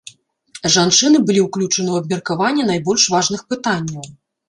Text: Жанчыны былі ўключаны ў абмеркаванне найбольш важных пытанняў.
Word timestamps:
Жанчыны 0.75 1.21
былі 1.27 1.45
ўключаны 1.47 1.85
ў 1.91 1.97
абмеркаванне 2.07 2.69
найбольш 2.73 3.09
важных 3.19 3.49
пытанняў. 3.55 4.15